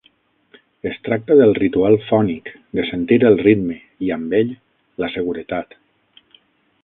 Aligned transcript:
Es 0.91 0.95
tracta 1.07 1.35
del 1.41 1.53
ritual 1.57 1.97
fònic, 2.07 2.49
de 2.79 2.87
sentir 2.89 3.19
el 3.31 3.39
ritme, 3.43 3.77
i 4.07 4.11
amb 4.17 4.35
ell, 4.41 4.55
la 5.05 5.11
seguretat. 5.19 5.77